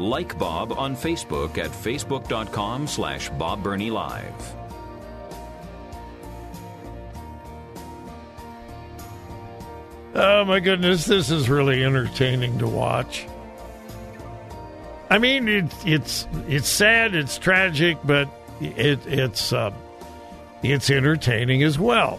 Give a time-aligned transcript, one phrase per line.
[0.00, 4.56] Like Bob on Facebook at facebook.com slash Bob Burney Live.
[10.14, 13.26] Oh my goodness, this is really entertaining to watch.
[15.10, 18.26] I mean, it, it's it's sad, it's tragic, but
[18.60, 19.70] it, it's uh,
[20.62, 22.18] it's entertaining as well.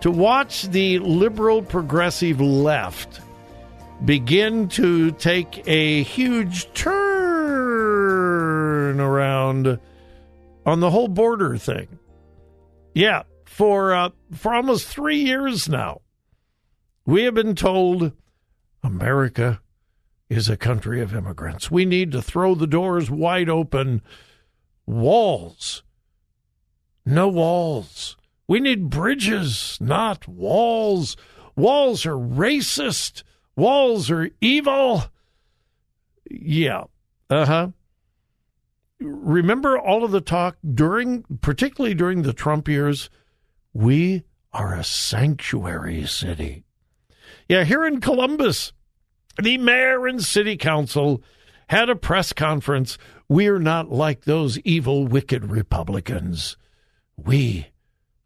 [0.00, 3.20] To watch the liberal progressive left
[4.04, 7.00] begin to take a huge turn
[9.00, 9.78] around
[10.64, 11.98] on the whole border thing.
[12.94, 16.00] Yeah, for uh, for almost three years now,
[17.04, 18.12] we have been told
[18.82, 19.60] America
[20.28, 21.70] is a country of immigrants.
[21.70, 24.02] We need to throw the doors wide open.
[24.86, 25.82] Walls.
[27.04, 28.16] No walls.
[28.48, 31.16] We need bridges, not walls.
[31.56, 33.22] Walls are racist.
[33.56, 35.04] Walls are evil.
[36.30, 36.84] Yeah.
[37.30, 37.68] Uh huh.
[39.00, 43.10] Remember all of the talk during, particularly during the Trump years?
[43.72, 46.64] We are a sanctuary city.
[47.48, 48.72] Yeah, here in Columbus,
[49.42, 51.22] the mayor and city council
[51.68, 52.96] had a press conference.
[53.28, 56.56] We're not like those evil, wicked Republicans.
[57.16, 57.68] We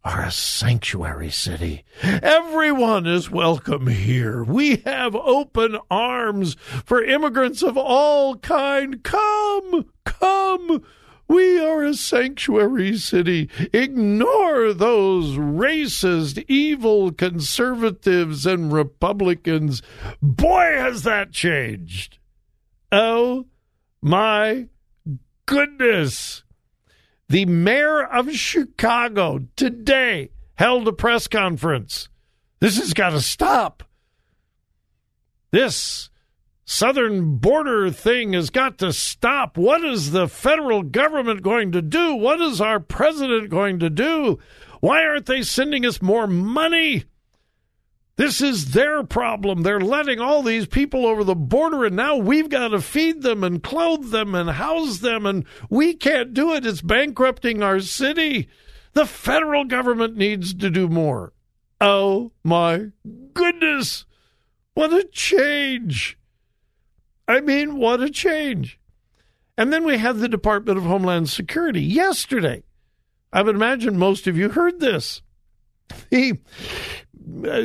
[0.02, 1.84] are a sanctuary city.
[2.02, 4.42] Everyone is welcome here.
[4.42, 9.02] We have open arms for immigrants of all kind.
[9.02, 10.82] Come, come.
[11.28, 13.50] We are a sanctuary city.
[13.72, 19.82] Ignore those racist, evil conservatives and Republicans.
[20.22, 22.18] Boy, has that changed.
[22.90, 23.46] Oh
[24.02, 24.66] my
[25.46, 26.42] goodness.
[27.30, 32.08] The mayor of Chicago today held a press conference.
[32.58, 33.84] This has got to stop.
[35.52, 36.10] This
[36.64, 39.56] southern border thing has got to stop.
[39.56, 42.16] What is the federal government going to do?
[42.16, 44.40] What is our president going to do?
[44.80, 47.04] Why aren't they sending us more money?
[48.20, 49.62] This is their problem.
[49.62, 53.42] They're letting all these people over the border, and now we've got to feed them
[53.42, 56.66] and clothe them and house them, and we can't do it.
[56.66, 58.50] It's bankrupting our city.
[58.92, 61.32] The federal government needs to do more.
[61.80, 62.88] Oh my
[63.32, 64.04] goodness.
[64.74, 66.18] What a change.
[67.26, 68.78] I mean, what a change.
[69.56, 72.64] And then we had the Department of Homeland Security yesterday.
[73.32, 75.22] I would imagine most of you heard this.
[76.10, 76.38] The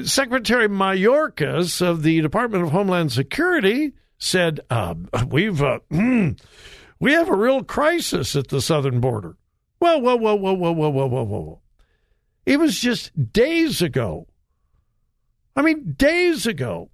[0.04, 4.96] Secretary Mayorkas of the Department of Homeland Security said, uh,
[5.28, 9.38] "We've uh, we have a real crisis at the southern border."
[9.80, 11.62] Whoa, whoa, whoa, whoa, whoa, whoa, whoa, whoa, whoa!
[12.46, 14.28] It was just days ago.
[15.56, 16.92] I mean, days ago,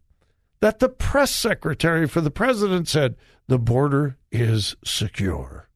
[0.59, 3.15] that the press secretary for the president said
[3.47, 5.69] the border is secure,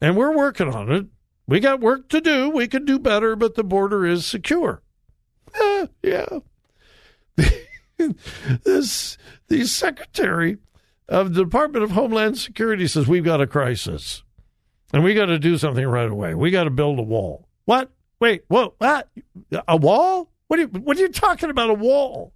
[0.00, 1.06] and we're working on it.
[1.46, 2.50] We got work to do.
[2.50, 4.82] We could do better, but the border is secure.
[6.02, 6.26] Yeah.
[8.64, 10.58] this the secretary
[11.08, 14.22] of the Department of Homeland Security says we've got a crisis,
[14.92, 16.34] and we got to do something right away.
[16.34, 17.48] We got to build a wall.
[17.64, 17.90] What?
[18.20, 18.74] Wait, what?
[18.78, 19.08] What?
[19.68, 20.30] A wall?
[20.48, 21.70] What are you, what are you talking about?
[21.70, 22.32] A wall?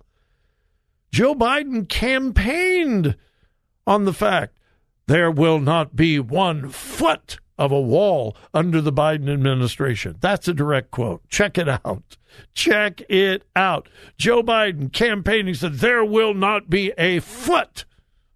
[1.12, 3.16] Joe Biden campaigned
[3.86, 4.56] on the fact
[5.06, 10.16] there will not be one foot of a wall under the Biden administration.
[10.20, 11.28] That's a direct quote.
[11.28, 12.16] Check it out.
[12.54, 13.88] Check it out.
[14.18, 17.84] Joe Biden campaigning said there will not be a foot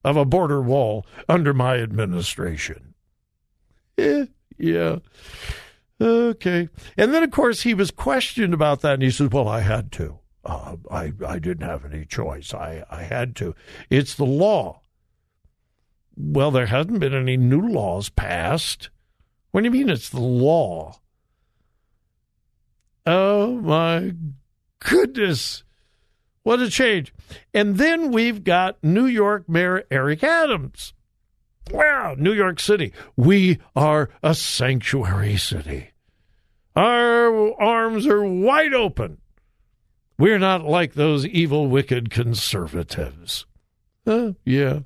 [0.02, 2.94] of a border wall under my administration.
[3.98, 4.26] Eh,
[4.58, 4.98] yeah.
[6.00, 6.68] Okay.
[6.96, 9.92] And then, of course, he was questioned about that, and he said, Well, I had
[9.92, 10.18] to.
[10.42, 12.54] Uh, I, I didn't have any choice.
[12.54, 13.54] I, I had to.
[13.90, 14.80] It's the law.
[16.16, 18.88] Well, there hasn't been any new laws passed.
[19.50, 21.00] What do you mean it's the law?
[23.06, 24.12] Oh my
[24.78, 25.64] goodness.
[26.42, 27.12] What a change.
[27.52, 30.94] And then we've got New York Mayor Eric Adams.
[31.70, 32.92] Wow, New York City.
[33.16, 35.90] We are a sanctuary city.
[36.74, 39.18] Our arms are wide open
[40.18, 43.46] We're not like those evil, wicked conservatives.
[44.06, 44.80] Uh, yeah,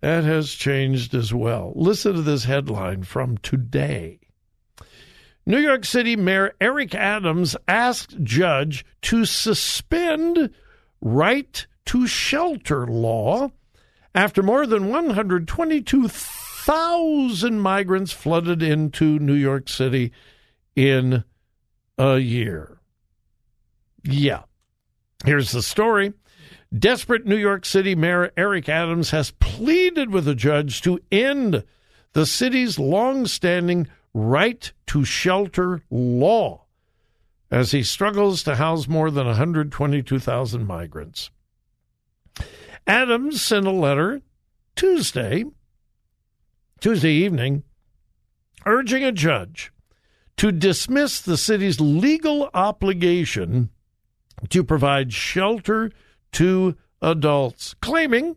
[0.00, 1.72] that has changed as well.
[1.76, 4.20] Listen to this headline from today.
[5.46, 10.50] New York City Mayor Eric Adams asked judge to suspend
[11.00, 13.50] right to shelter law
[14.14, 20.12] after more than 122,000 migrants flooded into New York City
[20.76, 21.24] in
[21.98, 22.80] a year.
[24.04, 24.42] Yeah.
[25.24, 26.12] Here's the story.
[26.76, 31.64] Desperate New York City Mayor Eric Adams has pleaded with a judge to end
[32.12, 36.64] the city's long-standing right to shelter law
[37.50, 41.30] as he struggles to house more than 122,000 migrants.
[42.86, 44.22] Adams sent a letter
[44.76, 45.44] Tuesday,
[46.80, 47.64] Tuesday evening,
[48.64, 49.72] urging a judge
[50.36, 53.70] to dismiss the city's legal obligation
[54.48, 55.90] to provide shelter
[56.32, 58.36] to adults, claiming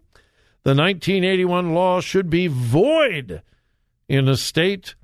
[0.63, 3.41] the 1981 law should be void
[4.07, 4.95] in a state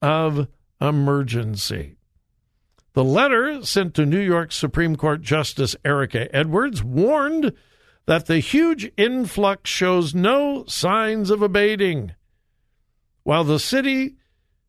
[0.00, 0.48] of
[0.80, 1.96] emergency.
[2.92, 7.52] The letter sent to New York Supreme Court Justice Erika Edwards warned
[8.06, 12.12] that the huge influx shows no signs of abating.
[13.22, 14.16] While the city,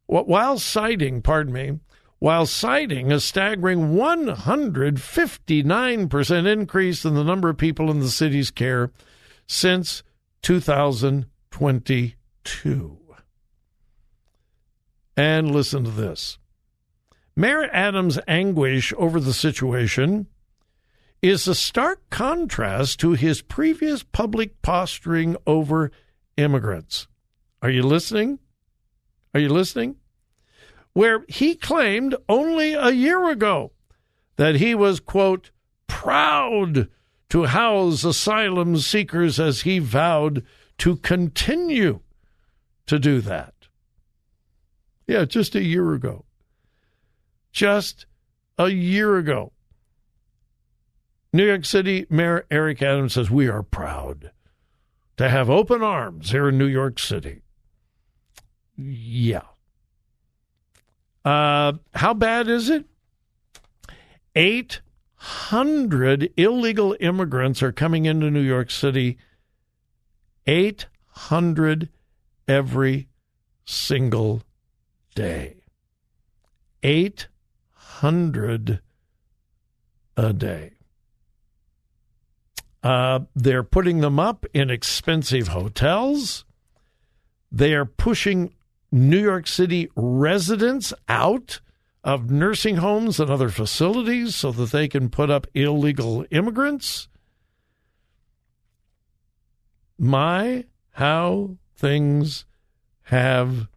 [0.05, 1.79] while citing, pardon me,
[2.19, 8.91] while citing a staggering 159% increase in the number of people in the city's care
[9.47, 10.03] since
[10.41, 12.97] 2022.
[15.17, 16.37] And listen to this.
[17.35, 20.27] Mayor Adams' anguish over the situation
[21.21, 25.91] is a stark contrast to his previous public posturing over
[26.37, 27.07] immigrants.
[27.61, 28.39] Are you listening?
[29.33, 29.97] Are you listening?
[30.99, 33.71] Where he claimed only a year ago
[34.35, 35.49] that he was, quote,
[35.87, 36.89] proud
[37.29, 40.45] to house asylum seekers as he vowed
[40.79, 42.01] to continue
[42.85, 43.53] to do that.
[45.07, 46.25] Yeah, just a year ago.
[47.53, 48.05] Just
[48.57, 49.53] a year ago.
[51.31, 54.31] New York City Mayor Eric Adams says, We are proud
[55.15, 57.43] to have open arms here in New York City.
[58.75, 59.43] Yeah.
[61.23, 62.85] Uh, how bad is it?
[64.35, 69.17] 800 illegal immigrants are coming into New York City.
[70.47, 71.89] 800
[72.47, 73.07] every
[73.65, 74.43] single
[75.15, 75.57] day.
[76.83, 78.79] 800
[80.17, 80.71] a day.
[82.81, 86.45] Uh, they're putting them up in expensive hotels.
[87.51, 88.53] They are pushing
[88.91, 91.59] New York City residents out
[92.03, 97.07] of nursing homes and other facilities so that they can put up illegal immigrants.
[99.97, 102.45] My, how things
[103.03, 103.67] have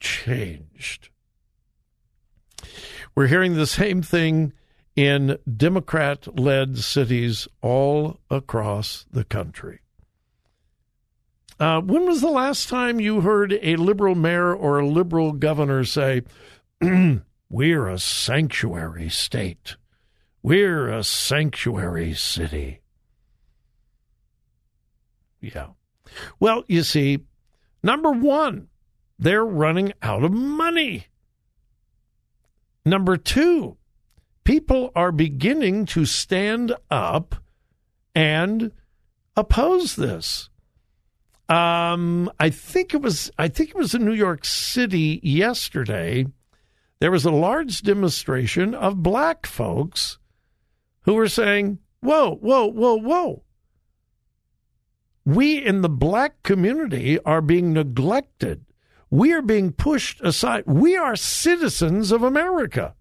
[0.00, 1.08] changed.
[3.14, 4.52] We're hearing the same thing
[4.96, 9.80] in Democrat led cities all across the country.
[11.60, 15.84] Uh, when was the last time you heard a liberal mayor or a liberal governor
[15.84, 16.22] say,
[17.50, 19.76] We're a sanctuary state?
[20.42, 22.80] We're a sanctuary city.
[25.40, 25.68] Yeah.
[26.40, 27.20] Well, you see,
[27.82, 28.68] number one,
[29.18, 31.06] they're running out of money.
[32.84, 33.76] Number two,
[34.42, 37.36] people are beginning to stand up
[38.14, 38.72] and
[39.36, 40.50] oppose this.
[41.48, 46.26] Um, I think it was I think it was in New York City yesterday.
[47.00, 50.18] There was a large demonstration of black folks
[51.02, 53.42] who were saying, "Whoa, whoa, whoa, whoa!
[55.26, 58.64] We in the black community are being neglected.
[59.10, 60.64] We are being pushed aside.
[60.66, 62.94] We are citizens of America."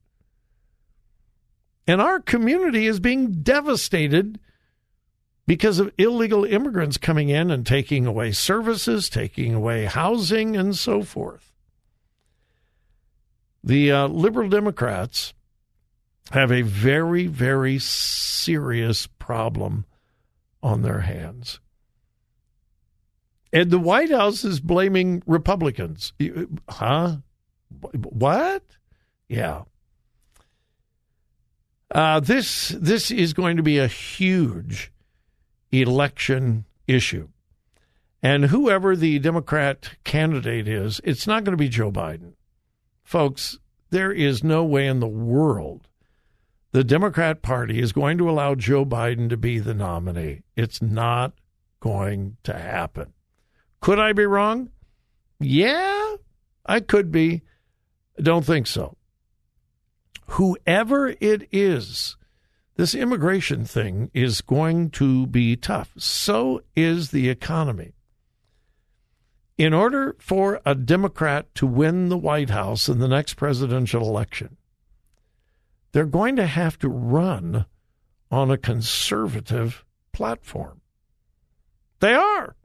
[1.87, 4.39] And our community is being devastated
[5.45, 11.03] because of illegal immigrants coming in and taking away services, taking away housing, and so
[11.03, 11.51] forth.
[13.63, 15.33] The uh, liberal Democrats
[16.31, 19.85] have a very, very serious problem
[20.61, 21.59] on their hands.
[23.51, 26.13] And the White House is blaming Republicans.
[26.67, 27.17] Huh?
[27.91, 28.63] What?
[29.27, 29.63] Yeah.
[31.91, 34.91] Uh, this this is going to be a huge
[35.73, 37.29] election issue.
[38.21, 42.33] And whoever the Democrat candidate is, it's not going to be Joe Biden.
[43.03, 45.87] Folks, there is no way in the world
[46.73, 50.41] the Democrat Party is going to allow Joe Biden to be the nominee.
[50.55, 51.33] It's not
[51.79, 53.13] going to happen.
[53.79, 54.71] Could I be wrong?
[55.39, 56.15] Yeah,
[56.65, 57.43] I could be.
[58.17, 58.97] Don't think so.
[60.29, 62.17] Whoever it is,
[62.75, 65.91] this immigration thing is going to be tough.
[65.97, 67.93] So is the economy.
[69.57, 74.57] In order for a Democrat to win the White House in the next presidential election,
[75.91, 77.67] they're going to have to run
[78.31, 80.81] on a conservative platform.
[81.99, 82.55] They are.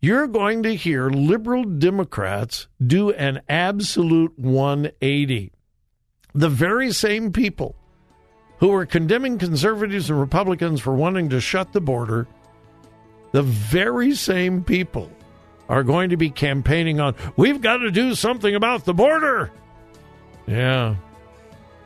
[0.00, 5.52] You're going to hear liberal Democrats do an absolute 180.
[6.34, 7.76] The very same people
[8.62, 12.28] who are condemning conservatives and Republicans for wanting to shut the border,
[13.32, 15.10] the very same people
[15.68, 19.50] are going to be campaigning on, we've got to do something about the border.
[20.46, 20.94] Yeah.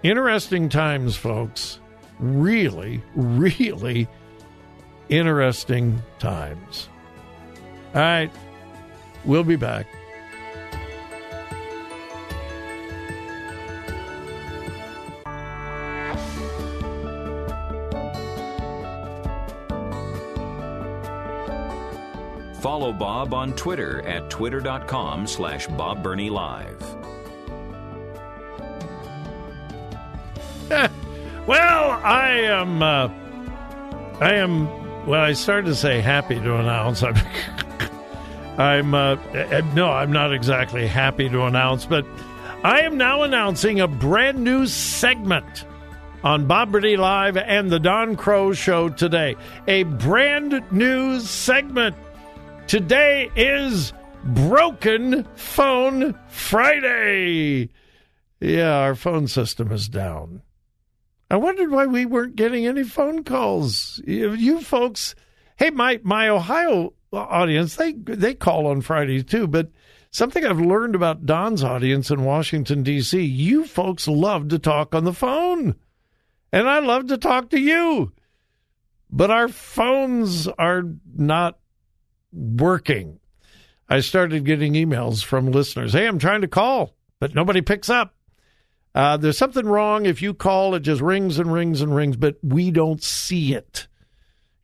[0.03, 1.81] Interesting times, folks.
[2.19, 4.07] Really, really
[5.09, 6.91] interesting times.
[7.95, 8.31] All right.
[9.25, 9.87] We'll be back.
[22.61, 26.81] Follow Bob on Twitter at twitter.com slash Bob Burney Live.
[31.47, 33.09] well, I am, uh,
[34.21, 37.03] I am, well, I started to say happy to announce.
[37.03, 37.17] I'm,
[38.59, 39.17] I'm uh,
[39.75, 42.05] no, I'm not exactly happy to announce, but
[42.65, 45.67] I am now announcing a brand new segment
[46.25, 49.37] on Bob Burney Live and the Don Crow Show today.
[49.69, 51.95] A brand new segment.
[52.67, 53.93] Today is
[54.25, 57.71] Broken Phone Friday.
[58.41, 60.43] Yeah, our phone system is down.
[61.31, 64.03] I wondered why we weren't getting any phone calls.
[64.05, 65.15] You, folks,
[65.57, 69.71] hey, my my Ohio audience, they they call on Fridays too, but
[70.11, 73.23] something I've learned about Don's audience in Washington D.C.
[73.23, 75.77] You folks love to talk on the phone,
[76.51, 78.13] and I love to talk to you,
[79.09, 80.83] but our phones are
[81.15, 81.61] not
[82.37, 83.19] working.
[83.89, 85.93] I started getting emails from listeners.
[85.93, 88.15] Hey, I'm trying to call, but nobody picks up.
[88.95, 90.07] Uh, there's something wrong.
[90.07, 93.87] If you call, it just rings and rings and rings, but we don't see it.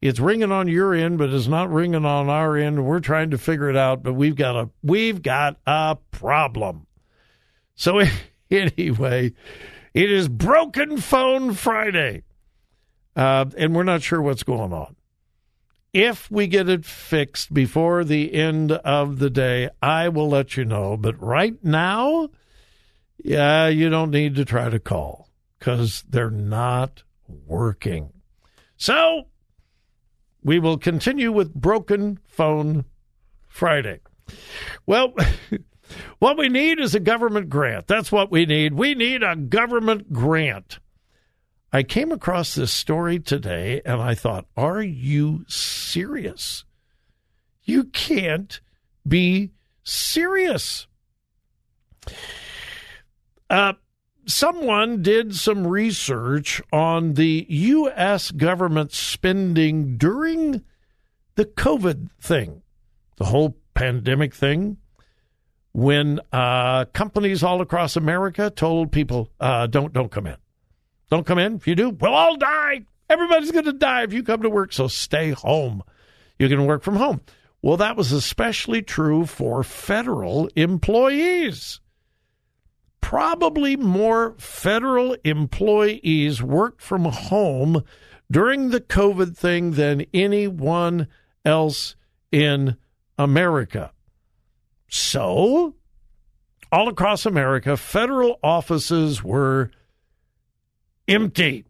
[0.00, 2.84] It's ringing on your end, but it's not ringing on our end.
[2.84, 6.86] We're trying to figure it out, but we've got a we've got a problem.
[7.76, 8.00] So
[8.50, 9.32] anyway,
[9.94, 12.24] it is Broken Phone Friday,
[13.14, 14.96] uh, and we're not sure what's going on.
[15.92, 20.64] If we get it fixed before the end of the day, I will let you
[20.64, 20.96] know.
[20.96, 22.30] But right now,
[23.18, 28.10] yeah, you don't need to try to call because they're not working.
[28.76, 29.28] So
[30.42, 32.86] we will continue with Broken Phone
[33.46, 34.00] Friday.
[34.86, 35.14] Well,
[36.18, 37.86] what we need is a government grant.
[37.86, 38.74] That's what we need.
[38.74, 40.78] We need a government grant.
[41.72, 46.64] I came across this story today and I thought, are you serious?
[47.64, 48.60] You can't
[49.08, 49.52] be
[49.82, 50.86] serious.
[53.48, 53.72] Uh,
[54.26, 58.30] someone did some research on the U.S.
[58.30, 60.62] government spending during
[61.36, 62.62] the COVID thing,
[63.16, 64.76] the whole pandemic thing,
[65.72, 70.36] when uh, companies all across America told people, uh, "Don't don't come in,
[71.12, 71.56] don't come in.
[71.56, 72.82] If you do, we'll all die.
[73.08, 74.72] Everybody's going to die if you come to work.
[74.72, 75.82] So stay home.
[76.38, 77.20] You can work from home."
[77.60, 81.80] Well, that was especially true for federal employees
[83.02, 87.82] probably more federal employees worked from home
[88.30, 91.06] during the COVID thing than anyone
[91.44, 91.94] else
[92.30, 92.74] in
[93.18, 93.92] America.
[94.88, 95.74] So,
[96.70, 99.70] all across America, federal offices were
[101.08, 101.64] empty.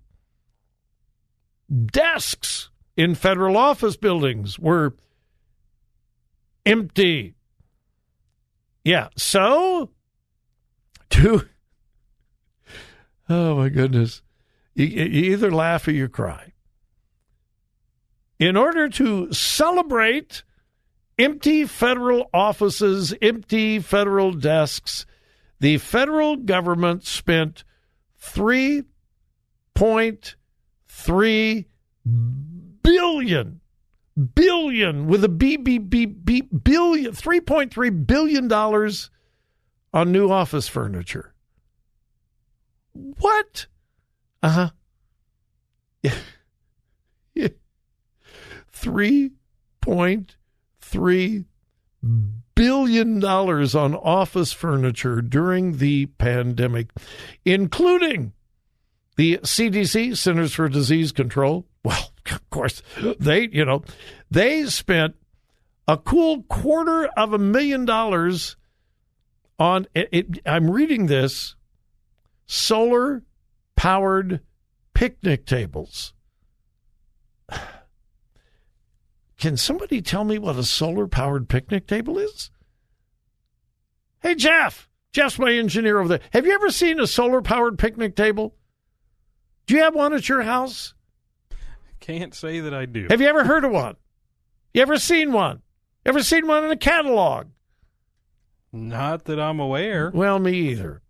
[1.86, 4.94] Desks in federal office buildings were
[6.66, 7.34] empty.
[8.84, 9.90] Yeah, so
[11.12, 11.46] to
[13.28, 14.22] oh my goodness
[14.74, 16.52] you, you either laugh or you cry
[18.38, 20.42] in order to celebrate
[21.18, 25.04] empty federal offices empty federal desks
[25.60, 27.62] the federal government spent
[29.74, 31.64] 3.3
[32.82, 33.60] billion
[34.34, 39.10] billion with a b b b b billion 3.3 billion dollars
[39.92, 41.34] on new office furniture.
[42.92, 43.66] What?
[44.42, 44.70] Uh huh.
[46.02, 46.14] Yeah.
[47.34, 47.48] yeah.
[48.70, 49.32] Three
[49.80, 50.36] point
[50.80, 51.44] three
[52.54, 56.88] billion dollars on office furniture during the pandemic,
[57.44, 58.32] including
[59.16, 61.66] the CDC, Centers for Disease Control.
[61.84, 62.82] Well, of course,
[63.18, 63.82] they, you know,
[64.30, 65.14] they spent
[65.88, 68.56] a cool quarter of a million dollars
[69.58, 71.54] on it, it, I'm reading this
[72.46, 73.22] solar
[73.76, 74.40] powered
[74.94, 76.14] picnic tables.
[79.38, 82.50] Can somebody tell me what a solar powered picnic table is?
[84.20, 84.88] Hey, Jeff.
[85.12, 86.20] Jeff's my engineer over there.
[86.32, 88.54] Have you ever seen a solar powered picnic table?
[89.66, 90.94] Do you have one at your house?
[92.00, 93.06] Can't say that I do.
[93.10, 93.96] Have you ever heard of one?
[94.74, 95.62] You ever seen one?
[96.04, 97.46] Ever seen one in a catalog?
[98.72, 100.10] Not that I'm aware.
[100.12, 101.02] Well, me either.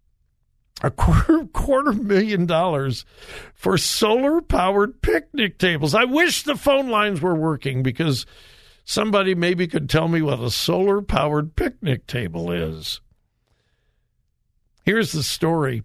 [0.82, 3.04] A quarter quarter million dollars
[3.54, 5.94] for solar powered picnic tables.
[5.94, 8.26] I wish the phone lines were working because
[8.84, 13.00] somebody maybe could tell me what a solar powered picnic table is.
[14.84, 15.84] Here's the story.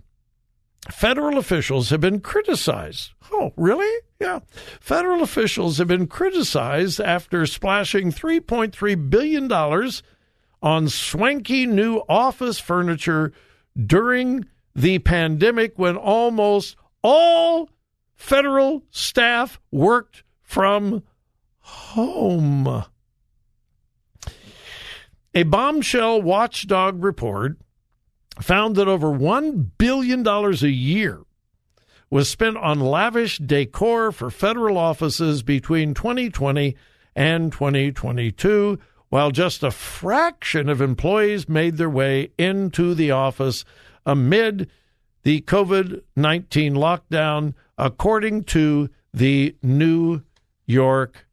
[0.92, 3.12] Federal officials have been criticized.
[3.32, 4.04] Oh, really?
[4.20, 4.40] Yeah.
[4.80, 9.52] Federal officials have been criticized after splashing $3.3 billion
[10.62, 13.34] on swanky new office furniture
[13.86, 17.70] during the pandemic when almost all
[18.16, 21.04] federal staff worked from
[21.60, 22.84] home.
[25.34, 27.58] A bombshell watchdog report
[28.42, 31.22] found that over $1 billion a year
[32.10, 36.76] was spent on lavish decor for federal offices between 2020
[37.16, 38.80] and 2022,
[39.10, 43.66] while just a fraction of employees made their way into the office
[44.06, 44.70] amid
[45.24, 50.22] the COVID 19 lockdown, according to the New
[50.66, 51.28] York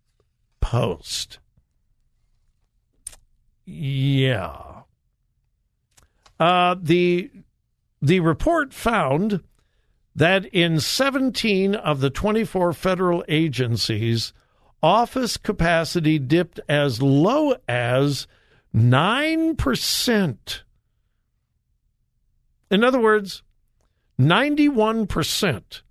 [0.61, 1.39] Post.
[3.65, 4.74] Yeah.
[6.39, 7.31] Uh, the
[8.03, 9.43] the report found
[10.15, 14.33] that in 17 of the 24 federal agencies,
[14.83, 18.27] office capacity dipped as low as
[18.75, 20.61] 9%.
[22.71, 23.43] In other words,
[24.21, 25.83] 91%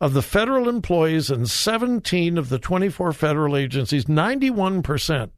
[0.00, 5.30] of the federal employees in 17 of the 24 federal agencies, 91%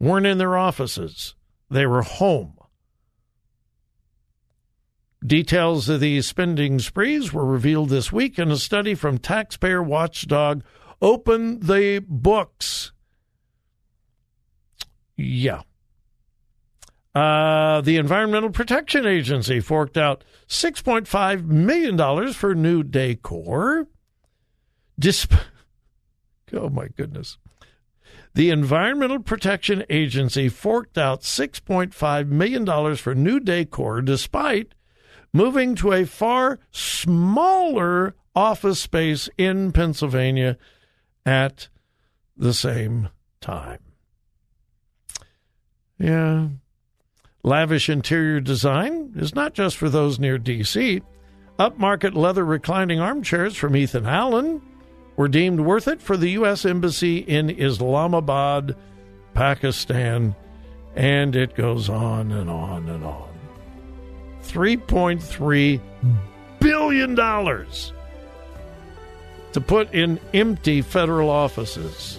[0.00, 1.34] weren't in their offices.
[1.70, 2.57] They were home.
[5.24, 10.62] Details of these spending sprees were revealed this week in a study from taxpayer watchdog
[11.02, 12.92] Open the Books.
[15.16, 15.62] Yeah.
[17.14, 23.88] Uh, the Environmental Protection Agency forked out $6.5 million for new decor.
[24.98, 25.34] Disp-
[26.52, 27.38] oh, my goodness.
[28.34, 34.74] The Environmental Protection Agency forked out $6.5 million for new decor despite
[35.32, 40.56] moving to a far smaller office space in Pennsylvania
[41.26, 41.68] at
[42.36, 43.08] the same
[43.40, 43.80] time.
[45.98, 46.48] Yeah.
[47.42, 51.02] Lavish interior design is not just for those near D.C.
[51.58, 54.62] Upmarket leather reclining armchairs from Ethan Allen
[55.16, 56.64] were deemed worth it for the U.S.
[56.64, 58.76] Embassy in Islamabad,
[59.34, 60.36] Pakistan,
[60.94, 63.37] and it goes on and on and on.
[64.48, 65.80] $3.3
[66.60, 67.16] billion
[69.52, 72.18] to put in empty federal offices.